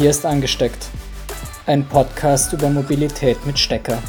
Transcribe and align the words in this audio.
Hier 0.00 0.08
ist 0.08 0.24
angesteckt. 0.24 0.88
Ein 1.66 1.86
Podcast 1.86 2.54
über 2.54 2.70
Mobilität 2.70 3.36
mit 3.44 3.58
Stecker. 3.58 4.02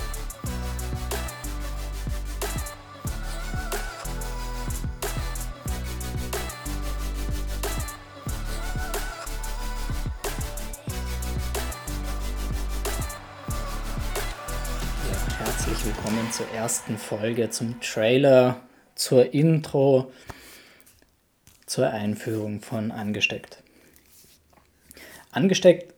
Ja, 15.09 15.45
herzlich 15.45 15.85
willkommen 15.85 16.31
zur 16.31 16.47
ersten 16.55 16.97
Folge, 16.97 17.49
zum 17.49 17.81
Trailer, 17.81 18.61
zur 18.95 19.33
Intro, 19.33 20.09
zur 21.65 21.89
Einführung 21.89 22.61
von 22.61 22.93
Angesteckt. 22.93 23.61
Angesteckt 25.33 25.93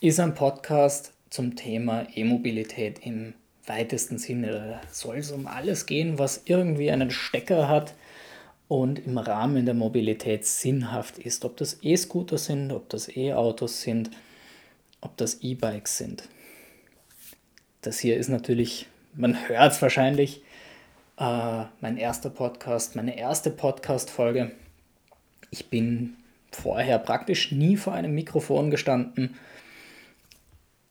ist 0.00 0.18
ein 0.18 0.34
Podcast 0.34 1.12
zum 1.30 1.54
Thema 1.54 2.08
E-Mobilität 2.12 2.98
im 3.06 3.34
weitesten 3.66 4.18
Sinne. 4.18 4.50
Da 4.50 4.80
soll 4.90 5.18
es 5.18 5.30
um 5.30 5.46
alles 5.46 5.86
gehen, 5.86 6.18
was 6.18 6.42
irgendwie 6.46 6.90
einen 6.90 7.12
Stecker 7.12 7.68
hat 7.68 7.94
und 8.66 8.98
im 8.98 9.16
Rahmen 9.16 9.64
der 9.64 9.74
Mobilität 9.74 10.44
sinnhaft 10.44 11.18
ist. 11.18 11.44
Ob 11.44 11.56
das 11.56 11.78
E-Scooter 11.82 12.36
sind, 12.36 12.72
ob 12.72 12.88
das 12.88 13.08
E-Autos 13.16 13.80
sind, 13.82 14.10
ob 15.00 15.16
das 15.18 15.40
E-Bikes 15.40 15.96
sind. 15.96 16.28
Das 17.80 18.00
hier 18.00 18.16
ist 18.16 18.28
natürlich, 18.28 18.88
man 19.14 19.48
hört 19.48 19.70
es 19.70 19.82
wahrscheinlich, 19.82 20.42
äh, 21.18 21.62
mein 21.80 21.96
erster 21.96 22.28
Podcast, 22.28 22.96
meine 22.96 23.16
erste 23.16 23.52
Podcast-Folge. 23.52 24.50
Ich 25.52 25.70
bin 25.70 26.16
vorher 26.54 26.98
praktisch 26.98 27.52
nie 27.52 27.76
vor 27.76 27.92
einem 27.92 28.14
Mikrofon 28.14 28.70
gestanden, 28.70 29.36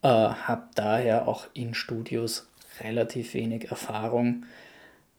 äh, 0.02 0.08
habe 0.08 0.67
daher 0.75 1.28
auch 1.28 1.47
in 1.53 1.73
Studios 1.73 2.47
relativ 2.81 3.33
wenig 3.33 3.70
Erfahrung. 3.70 4.45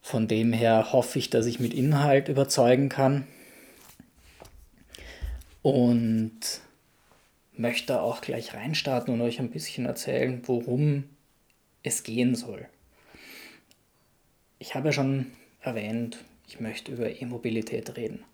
Von 0.02 0.28
dem 0.28 0.52
her 0.52 0.92
hoffe 0.92 1.18
ich, 1.18 1.30
dass 1.30 1.46
ich 1.46 1.60
mit 1.60 1.72
Inhalt 1.72 2.28
überzeugen 2.28 2.88
kann 2.88 3.26
und 5.62 6.60
möchte 7.56 8.02
auch 8.02 8.20
gleich 8.20 8.52
reinstarten 8.52 9.14
und 9.14 9.22
euch 9.22 9.38
ein 9.38 9.50
bisschen 9.50 9.86
erzählen, 9.86 10.42
worum 10.44 11.04
es 11.82 12.02
gehen 12.02 12.34
soll. 12.34 12.66
Ich 14.58 14.74
habe 14.74 14.88
ja 14.88 14.92
schon 14.92 15.32
erwähnt, 15.60 16.18
ich 16.46 16.60
möchte 16.60 16.92
über 16.92 17.10
E-Mobilität 17.20 17.96
reden. 17.96 18.24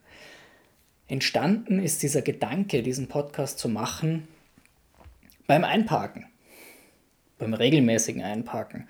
Entstanden 1.11 1.83
ist 1.83 2.05
dieser 2.05 2.23
Gedanke, 2.23 2.85
diesen 2.85 3.09
Podcast 3.09 3.59
zu 3.59 3.69
machen, 3.69 4.29
beim 5.49 5.65
Einparken, 5.65 6.27
beim 7.37 7.53
regelmäßigen 7.53 8.23
Einparken, 8.23 8.87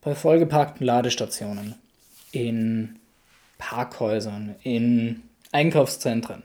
bei 0.00 0.14
vollgeparkten 0.14 0.86
Ladestationen, 0.86 1.74
in 2.32 2.98
Parkhäusern, 3.58 4.54
in 4.62 5.22
Einkaufszentren. 5.52 6.44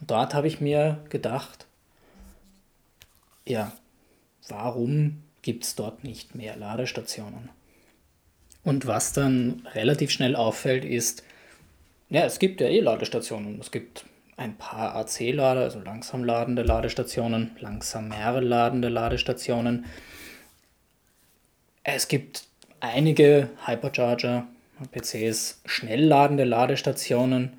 Und 0.00 0.10
dort 0.10 0.32
habe 0.32 0.46
ich 0.46 0.62
mir 0.62 1.04
gedacht, 1.10 1.66
ja, 3.46 3.70
warum 4.48 5.22
gibt 5.42 5.64
es 5.64 5.74
dort 5.74 6.04
nicht 6.04 6.34
mehr 6.34 6.56
Ladestationen? 6.56 7.50
Und 8.64 8.86
was 8.86 9.12
dann 9.12 9.68
relativ 9.74 10.10
schnell 10.10 10.36
auffällt, 10.36 10.86
ist, 10.86 11.22
ja, 12.10 12.24
es 12.24 12.38
gibt 12.38 12.60
ja 12.60 12.66
eh 12.66 12.80
Ladestationen. 12.80 13.58
Es 13.60 13.70
gibt 13.70 14.04
ein 14.36 14.56
paar 14.56 14.96
AC-Lader, 14.96 15.60
also 15.60 15.80
langsam 15.80 16.24
ladende 16.24 16.62
Ladestationen, 16.62 17.52
langsamer 17.60 18.40
ladende 18.40 18.88
Ladestationen. 18.88 19.86
Es 21.84 22.08
gibt 22.08 22.44
einige 22.80 23.50
Hypercharger, 23.64 24.46
PCs, 24.92 25.60
schnell 25.66 26.04
ladende 26.04 26.44
Ladestationen. 26.44 27.52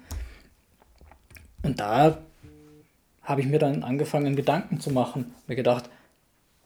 Und 1.63 1.79
da 1.79 2.17
habe 3.21 3.41
ich 3.41 3.47
mir 3.47 3.59
dann 3.59 3.83
angefangen, 3.83 4.35
Gedanken 4.35 4.79
zu 4.81 4.91
machen. 4.91 5.33
Mir 5.47 5.55
gedacht, 5.55 5.89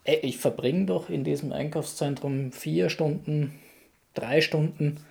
ey, 0.05 0.17
ich 0.23 0.37
verbringe 0.37 0.85
doch 0.85 1.09
in 1.09 1.23
diesem 1.23 1.51
Einkaufszentrum 1.51 2.51
vier 2.51 2.89
Stunden, 2.89 3.59
drei 4.13 4.41
Stunden 4.41 5.01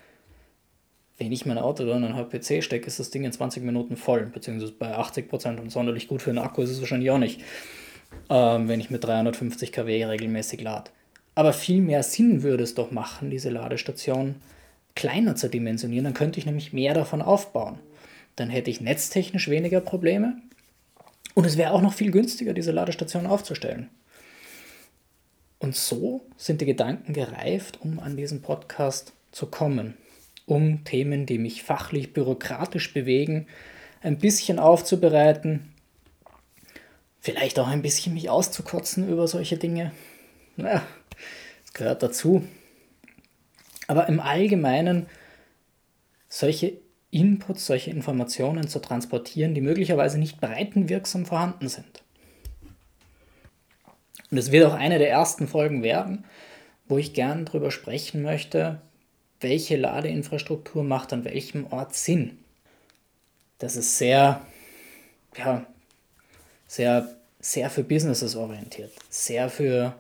wenn 1.18 1.32
ich 1.32 1.46
mein 1.46 1.58
Auto 1.58 1.84
dann 1.84 2.04
an 2.04 2.12
einen 2.12 2.28
PC 2.28 2.62
stecke, 2.62 2.86
ist 2.86 2.98
das 2.98 3.10
Ding 3.10 3.24
in 3.24 3.32
20 3.32 3.62
Minuten 3.62 3.96
voll, 3.96 4.26
beziehungsweise 4.26 4.72
bei 4.72 4.94
80 4.94 5.28
Prozent 5.28 5.60
und 5.60 5.70
sonderlich 5.70 6.08
gut 6.08 6.22
für 6.22 6.30
einen 6.30 6.40
Akku 6.40 6.62
ist 6.62 6.70
es 6.70 6.80
wahrscheinlich 6.80 7.10
auch 7.10 7.18
nicht, 7.18 7.40
ähm, 8.30 8.68
wenn 8.68 8.80
ich 8.80 8.90
mit 8.90 9.04
350 9.04 9.72
kW 9.72 10.04
regelmäßig 10.06 10.60
lade. 10.62 10.90
Aber 11.36 11.52
viel 11.52 11.80
mehr 11.80 12.02
Sinn 12.02 12.42
würde 12.42 12.64
es 12.64 12.74
doch 12.74 12.90
machen, 12.90 13.30
diese 13.30 13.50
Ladestation 13.50 14.36
kleiner 14.94 15.36
zu 15.36 15.48
dimensionieren, 15.48 16.04
dann 16.04 16.14
könnte 16.14 16.38
ich 16.38 16.46
nämlich 16.46 16.72
mehr 16.72 16.94
davon 16.94 17.22
aufbauen. 17.22 17.78
Dann 18.36 18.50
hätte 18.50 18.70
ich 18.70 18.80
netztechnisch 18.80 19.48
weniger 19.48 19.80
Probleme 19.80 20.36
und 21.34 21.46
es 21.46 21.56
wäre 21.56 21.72
auch 21.72 21.82
noch 21.82 21.92
viel 21.92 22.10
günstiger, 22.10 22.54
diese 22.54 22.72
Ladestation 22.72 23.26
aufzustellen. 23.26 23.88
Und 25.60 25.76
so 25.76 26.22
sind 26.36 26.60
die 26.60 26.66
Gedanken 26.66 27.12
gereift, 27.12 27.78
um 27.80 27.98
an 28.00 28.16
diesen 28.16 28.42
Podcast 28.42 29.12
zu 29.32 29.46
kommen 29.46 29.94
um 30.46 30.84
Themen, 30.84 31.26
die 31.26 31.38
mich 31.38 31.62
fachlich, 31.62 32.12
bürokratisch 32.12 32.92
bewegen, 32.92 33.46
ein 34.02 34.18
bisschen 34.18 34.58
aufzubereiten, 34.58 35.72
vielleicht 37.20 37.58
auch 37.58 37.68
ein 37.68 37.82
bisschen 37.82 38.14
mich 38.14 38.28
auszukotzen 38.28 39.08
über 39.08 39.26
solche 39.26 39.56
Dinge. 39.56 39.92
Naja, 40.56 40.82
das 41.62 41.72
gehört 41.72 42.02
dazu. 42.02 42.46
Aber 43.86 44.08
im 44.08 44.20
Allgemeinen 44.20 45.06
solche 46.28 46.78
Inputs, 47.10 47.66
solche 47.66 47.90
Informationen 47.90 48.68
zu 48.68 48.80
transportieren, 48.80 49.54
die 49.54 49.60
möglicherweise 49.60 50.18
nicht 50.18 50.40
breitenwirksam 50.40 51.26
vorhanden 51.26 51.68
sind. 51.68 52.02
Und 54.30 54.38
es 54.38 54.50
wird 54.50 54.66
auch 54.66 54.74
eine 54.74 54.98
der 54.98 55.10
ersten 55.10 55.46
Folgen 55.46 55.82
werden, 55.82 56.24
wo 56.88 56.98
ich 56.98 57.14
gern 57.14 57.44
darüber 57.44 57.70
sprechen 57.70 58.22
möchte, 58.22 58.82
welche 59.40 59.76
Ladeinfrastruktur 59.76 60.84
macht 60.84 61.12
an 61.12 61.24
welchem 61.24 61.66
Ort 61.70 61.94
Sinn. 61.94 62.38
Das 63.58 63.76
ist 63.76 63.98
sehr, 63.98 64.40
ja, 65.36 65.66
sehr, 66.66 67.16
sehr 67.40 67.70
für 67.70 67.84
Businesses 67.84 68.36
orientiert, 68.36 68.92
sehr 69.08 69.48
für, 69.48 69.94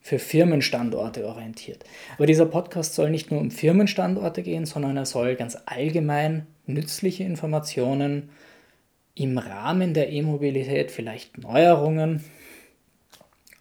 für 0.00 0.18
Firmenstandorte 0.18 1.26
orientiert. 1.26 1.84
Aber 2.16 2.26
dieser 2.26 2.46
Podcast 2.46 2.94
soll 2.94 3.10
nicht 3.10 3.30
nur 3.30 3.40
um 3.40 3.50
Firmenstandorte 3.50 4.42
gehen, 4.42 4.66
sondern 4.66 4.96
er 4.96 5.06
soll 5.06 5.36
ganz 5.36 5.58
allgemein 5.66 6.46
nützliche 6.66 7.24
Informationen 7.24 8.30
im 9.14 9.38
Rahmen 9.38 9.94
der 9.94 10.10
E-Mobilität, 10.10 10.90
vielleicht 10.90 11.38
Neuerungen 11.38 12.24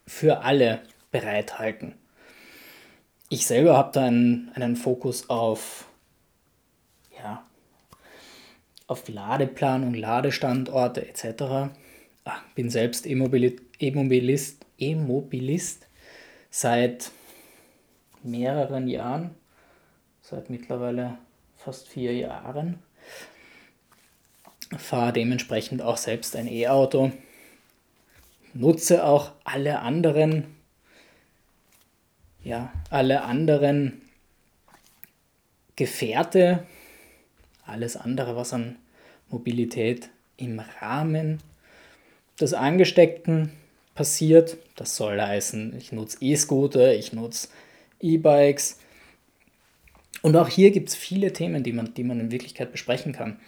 für 0.05 0.41
alle 0.41 0.81
bereithalten. 1.11 1.95
Ich 3.33 3.47
selber 3.47 3.75
habe 3.75 3.91
da 3.91 4.05
einen, 4.05 4.51
einen 4.53 4.75
Fokus 4.75 5.27
auf, 5.27 5.87
ja, 7.17 7.43
auf 8.85 9.09
Ladeplanung, 9.09 9.95
Ladestandorte 9.95 11.07
etc. 11.07 11.73
Ach, 12.25 12.43
bin 12.53 12.69
selbst 12.69 13.07
E-Mobilist, 13.07 14.57
E-Mobilist 14.77 15.87
seit 16.51 17.09
mehreren 18.21 18.87
Jahren, 18.87 19.31
seit 20.21 20.51
mittlerweile 20.51 21.17
fast 21.57 21.87
vier 21.87 22.13
Jahren. 22.13 22.83
Fahre 24.77 25.11
dementsprechend 25.11 25.81
auch 25.81 25.97
selbst 25.97 26.35
ein 26.35 26.45
E-Auto, 26.45 27.11
nutze 28.53 29.03
auch 29.03 29.31
alle 29.43 29.79
anderen 29.79 30.53
ja, 32.43 32.71
alle 32.89 33.23
anderen 33.23 34.01
Gefährte, 35.75 36.65
alles 37.65 37.95
andere, 37.95 38.35
was 38.35 38.53
an 38.53 38.75
Mobilität 39.29 40.09
im 40.37 40.59
Rahmen 40.59 41.39
des 42.39 42.53
Angesteckten 42.53 43.51
passiert. 43.95 44.57
Das 44.75 44.95
soll 44.95 45.19
heißen, 45.19 45.75
ich 45.77 45.91
nutze 45.91 46.17
E-Scooter, 46.21 46.93
ich 46.93 47.13
nutze 47.13 47.49
E-Bikes. 47.99 48.79
Und 50.21 50.35
auch 50.35 50.47
hier 50.47 50.71
gibt 50.71 50.89
es 50.89 50.95
viele 50.95 51.33
Themen, 51.33 51.63
die 51.63 51.73
man, 51.73 51.93
die 51.93 52.03
man 52.03 52.19
in 52.19 52.31
Wirklichkeit 52.31 52.71
besprechen 52.71 53.13
kann. 53.13 53.39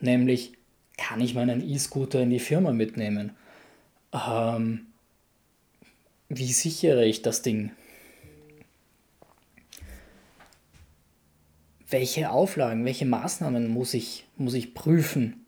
Nämlich, 0.00 0.52
kann 0.96 1.20
ich 1.20 1.34
meinen 1.34 1.66
E-Scooter 1.66 2.20
in 2.20 2.30
die 2.30 2.40
Firma 2.40 2.72
mitnehmen? 2.72 3.36
Ähm, 4.12 4.86
wie 6.28 6.52
sichere 6.52 7.04
ich 7.04 7.22
das 7.22 7.42
Ding? 7.42 7.70
Welche 11.90 12.30
Auflagen, 12.30 12.84
welche 12.84 13.06
Maßnahmen 13.06 13.68
muss 13.68 13.94
ich, 13.94 14.26
muss 14.36 14.54
ich 14.54 14.74
prüfen? 14.74 15.46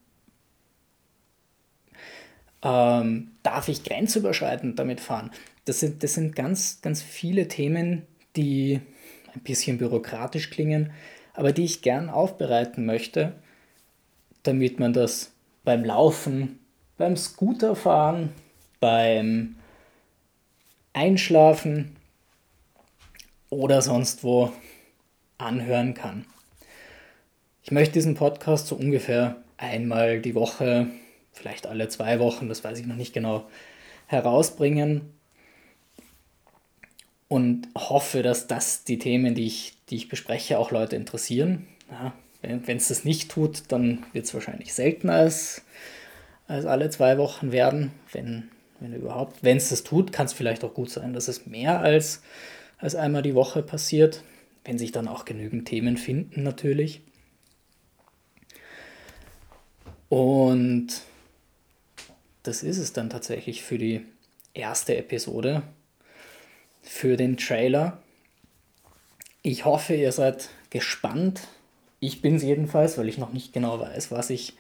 Ähm, 2.63 3.33
darf 3.43 3.69
ich 3.69 3.85
grenzüberschreitend 3.85 4.79
damit 4.79 5.01
fahren? 5.01 5.31
Das 5.65 5.81
sind, 5.81 6.03
das 6.03 6.15
sind 6.15 6.35
ganz, 6.35 6.81
ganz 6.83 7.03
viele 7.03 7.49
Themen, 7.49 8.07
die 8.37 8.81
ein 9.35 9.41
bisschen 9.41 9.79
bürokratisch 9.79 10.51
klingen, 10.51 10.93
aber 11.35 11.53
die 11.53 11.65
ich 11.65 11.83
gern 11.83 12.11
aufbereiten 12.11 12.87
möchte, 12.87 13.35
damit 14.43 14.79
man 14.81 14.93
das 14.93 15.33
beim 15.65 15.85
Laufen, 15.85 16.59
beim 16.97 17.17
Scooterfahren, 17.17 18.31
beim 18.81 19.57
Einschlafen 20.93 21.97
oder 23.51 23.83
sonst 23.83 24.25
wo 24.25 24.53
anhören 25.41 25.95
kann. 25.95 26.25
Ich 27.63 27.71
möchte 27.71 27.95
diesen 27.95 28.15
Podcast 28.15 28.67
so 28.67 28.77
ungefähr 28.77 29.37
einmal 29.57 30.21
die 30.21 30.35
Woche, 30.35 30.89
vielleicht 31.33 31.67
alle 31.67 31.89
zwei 31.89 32.19
Wochen, 32.19 32.49
das 32.49 32.65
weiß 32.65 32.79
ich 32.79 32.87
noch 32.87 32.97
nicht 32.97 33.13
genau, 33.13 33.47
herausbringen 34.07 35.03
und 37.31 37.69
hoffe, 37.77 38.23
dass 38.23 38.49
das 38.49 38.83
die 38.83 38.99
Themen, 38.99 39.37
die 39.37 39.47
ich, 39.47 39.75
die 39.89 39.97
ich 39.97 40.09
bespreche, 40.09 40.59
auch 40.59 40.73
Leute 40.73 40.97
interessieren. 40.97 41.67
Ja, 41.91 42.13
wenn 42.43 42.77
es 42.77 42.89
das 42.89 43.05
nicht 43.05 43.31
tut, 43.31 43.63
dann 43.69 44.05
wird 44.13 44.25
es 44.25 44.35
wahrscheinlich 44.35 44.75
seltener 44.75 45.13
als, 45.13 45.63
als 46.49 46.65
alle 46.67 46.91
zwei 46.91 47.19
Wochen 47.19 47.53
werden. 47.53 47.93
Wenn, 48.11 48.49
wenn 48.81 48.95
überhaupt, 48.95 49.45
wenn 49.45 49.59
es 49.59 49.69
das 49.69 49.85
tut, 49.85 50.11
kann 50.11 50.27
es 50.27 50.33
vielleicht 50.33 50.65
auch 50.65 50.75
gut 50.75 50.91
sein, 50.91 51.13
dass 51.13 51.29
es 51.29 51.47
mehr 51.47 51.81
als, 51.81 52.23
als 52.79 52.97
einmal 52.97 53.23
die 53.23 53.37
Woche 53.37 53.63
passiert. 53.63 54.25
Wenn 54.65 54.79
sich 54.79 54.93
dann 54.93 55.09
auch 55.09 55.25
genügend 55.25 55.67
Themen 55.67 55.97
finden, 55.97 56.43
natürlich. 56.43 57.03
Und 60.09 61.03
das 62.43 62.63
ist 62.63 62.79
es 62.79 62.93
dann 62.93 63.11
tatsächlich 63.11 63.63
für 63.63 63.79
die 63.79 64.03
erste 64.55 64.97
Episode 64.97 65.63
für 66.83 67.17
den 67.17 67.37
Trailer. 67.37 68.03
Ich 69.43 69.65
hoffe, 69.65 69.95
ihr 69.95 70.13
seid 70.13 70.51
gespannt. 70.71 71.43
Ich 72.01 72.23
bin 72.23 72.37
es 72.37 72.43
jedenfalls, 72.43 72.99
weil 72.99 73.09
ich 73.09 73.19
noch 73.19 73.33
nicht 73.33 73.53
genau 73.53 73.79
weiß, 73.79 74.11
was 74.11 74.31
ich 74.31 74.55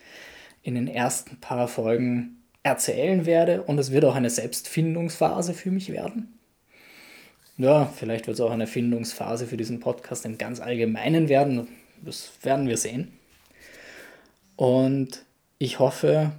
in 0.62 0.74
den 0.74 0.88
ersten 0.88 1.40
paar 1.40 1.68
Folgen 1.68 2.42
erzählen 2.62 3.26
werde. 3.26 3.62
Und 3.62 3.78
es 3.78 3.90
wird 3.90 4.04
auch 4.04 4.14
eine 4.14 4.30
Selbstfindungsphase 4.30 5.54
für 5.54 5.70
mich 5.70 5.90
werden. 5.90 6.38
Ja, 7.60 7.84
vielleicht 7.84 8.26
wird 8.26 8.36
es 8.36 8.40
auch 8.40 8.52
eine 8.52 8.66
Findungsphase 8.66 9.46
für 9.46 9.58
diesen 9.58 9.80
Podcast 9.80 10.24
im 10.24 10.38
ganz 10.38 10.60
Allgemeinen 10.60 11.28
werden. 11.28 11.68
Das 12.02 12.30
werden 12.42 12.66
wir 12.66 12.78
sehen. 12.78 13.12
Und 14.56 15.26
ich 15.58 15.78
hoffe, 15.78 16.32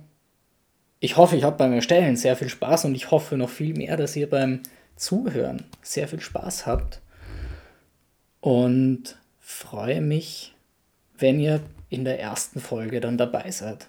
ich 0.99 1.17
hoffe, 1.17 1.35
ich 1.35 1.43
habe 1.43 1.57
beim 1.57 1.73
Erstellen 1.73 2.15
sehr 2.17 2.35
viel 2.35 2.49
Spaß 2.49 2.85
und 2.85 2.95
ich 2.95 3.11
hoffe 3.11 3.37
noch 3.37 3.51
viel 3.51 3.75
mehr, 3.75 3.97
dass 3.97 4.15
ihr 4.15 4.27
beim 4.27 4.61
Zuhören 4.95 5.65
sehr 5.83 6.07
viel 6.07 6.21
Spaß 6.21 6.65
habt 6.65 7.01
und 8.39 9.15
freue 9.39 10.01
mich, 10.01 10.55
wenn 11.19 11.39
ihr 11.39 11.61
in 11.89 12.03
der 12.03 12.19
ersten 12.19 12.59
Folge 12.59 12.99
dann 12.99 13.19
dabei 13.19 13.51
seid. 13.51 13.85